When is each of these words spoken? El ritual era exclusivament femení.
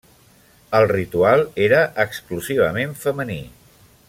El 0.79 0.87
ritual 0.91 1.45
era 1.67 1.83
exclusivament 2.07 3.01
femení. 3.05 3.41